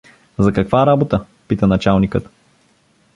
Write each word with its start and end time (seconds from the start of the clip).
—За 0.37 0.51
каква 0.53 0.85
работа?— 0.85 1.25
пита 1.47 1.67
началникът. 1.67 2.29